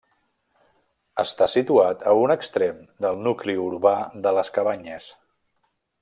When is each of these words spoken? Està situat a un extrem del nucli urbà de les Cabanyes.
Està 1.23 1.47
situat 1.57 2.05
a 2.11 2.15
un 2.21 2.33
extrem 2.37 2.79
del 3.07 3.21
nucli 3.29 3.55
urbà 3.69 3.95
de 4.27 4.33
les 4.39 4.51
Cabanyes. 4.57 5.11